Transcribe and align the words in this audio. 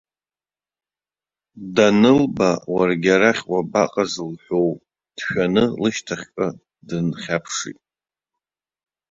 Данылба, 1.75 2.49
уаргьы 2.73 3.11
арахь 3.15 3.43
уабаҟаз 3.51 4.13
лҳәоу, 4.31 4.69
дшәаны 5.15 5.63
лышьҭахьҟа 5.81 6.47
дынхьаԥшит. 6.87 7.79